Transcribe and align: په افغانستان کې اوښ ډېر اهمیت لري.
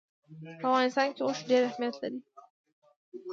په 0.61 0.65
افغانستان 0.69 1.07
کې 1.15 1.21
اوښ 1.23 1.39
ډېر 1.49 1.61
اهمیت 1.69 1.95
لري. 2.01 2.19